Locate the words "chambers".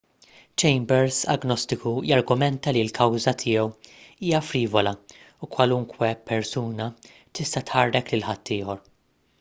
0.61-1.17